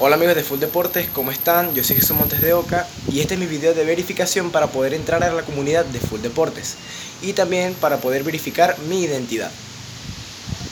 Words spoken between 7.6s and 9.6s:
para poder verificar mi identidad.